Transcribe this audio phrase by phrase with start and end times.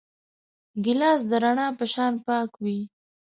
[0.83, 2.79] ګیلاس د رڼا په شان پاک وي.